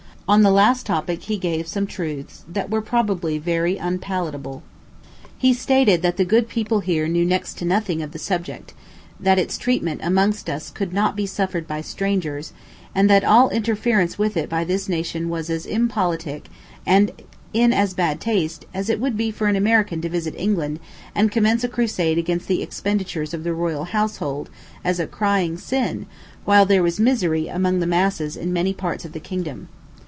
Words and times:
On 0.27 0.43
the 0.43 0.49
last 0.49 0.85
topic 0.85 1.23
he 1.23 1.37
gave 1.37 1.67
some 1.67 1.85
truths 1.85 2.45
that 2.47 2.69
were 2.69 2.79
probably 2.79 3.37
very 3.37 3.75
unpalatable. 3.75 4.63
He 5.37 5.53
stated 5.53 6.01
that 6.03 6.15
the 6.15 6.23
good 6.23 6.47
people 6.47 6.79
here 6.79 7.05
knew 7.09 7.25
next 7.25 7.57
to 7.57 7.65
nothing 7.65 8.01
of 8.01 8.13
the 8.13 8.17
subject; 8.17 8.73
that 9.19 9.37
its 9.37 9.57
treatment 9.57 9.99
amongst 10.01 10.49
us 10.49 10.71
could 10.71 10.93
not 10.93 11.17
be 11.17 11.25
suffered 11.25 11.67
by 11.67 11.81
strangers; 11.81 12.53
and 12.95 13.09
that 13.09 13.25
all 13.25 13.49
interference 13.49 14.17
with 14.17 14.37
it 14.37 14.47
by 14.47 14.63
this 14.63 14.87
nation 14.87 15.27
was 15.27 15.49
as 15.49 15.65
impolitic, 15.65 16.47
and 16.85 17.11
in 17.53 17.73
as 17.73 17.93
bad 17.93 18.21
taste, 18.21 18.63
as 18.73 18.89
it 18.89 19.01
would 19.01 19.17
be 19.17 19.31
for 19.31 19.47
an 19.47 19.57
American 19.57 19.99
to 19.99 20.07
visit 20.07 20.33
England 20.37 20.79
and 21.13 21.29
commence 21.29 21.65
a 21.65 21.67
crusade 21.67 22.17
against 22.17 22.47
the 22.47 22.63
expenditures 22.63 23.33
of 23.33 23.43
the 23.43 23.53
royal 23.53 23.83
household, 23.83 24.49
as 24.81 24.97
a 24.97 25.07
crying 25.07 25.57
sin, 25.57 26.05
while 26.45 26.65
there 26.65 26.83
was 26.83 27.01
misery 27.01 27.49
among 27.49 27.81
the 27.81 27.85
masses 27.85 28.37
in 28.37 28.53
many 28.53 28.73
parts 28.73 29.03
of 29.03 29.11
the 29.11 29.19
kingdom. 29.19 29.67